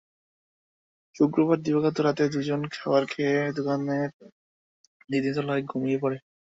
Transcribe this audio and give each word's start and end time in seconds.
শুক্রবার 1.15 1.57
দিবাগত 1.65 1.97
রাতে 1.99 2.23
দুজন 2.33 2.61
খাবার 2.73 3.03
খেয়ে 3.11 3.39
দোকানের 3.57 4.09
দ্বিতীয় 5.09 5.33
তলায় 5.37 5.63
ঘুমিয়ে 5.71 6.01
পড়ে। 6.03 6.17